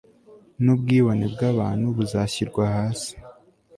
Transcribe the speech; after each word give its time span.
nubwibone 0.63 1.25
bwabantu 1.33 1.85
buzashyirwa 1.97 2.63
hasi 2.75 3.11